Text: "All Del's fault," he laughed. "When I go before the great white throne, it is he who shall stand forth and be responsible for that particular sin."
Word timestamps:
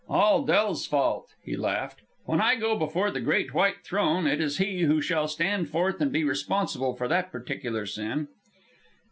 "All 0.09 0.41
Del's 0.45 0.87
fault," 0.87 1.27
he 1.43 1.55
laughed. 1.55 2.01
"When 2.25 2.41
I 2.41 2.55
go 2.55 2.75
before 2.75 3.11
the 3.11 3.21
great 3.21 3.53
white 3.53 3.83
throne, 3.83 4.25
it 4.25 4.41
is 4.41 4.57
he 4.57 4.81
who 4.81 4.99
shall 4.99 5.27
stand 5.27 5.69
forth 5.69 6.01
and 6.01 6.11
be 6.11 6.23
responsible 6.23 6.95
for 6.95 7.07
that 7.07 7.31
particular 7.31 7.85
sin." 7.85 8.27